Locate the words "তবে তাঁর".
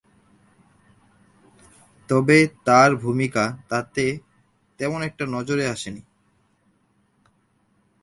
2.09-2.89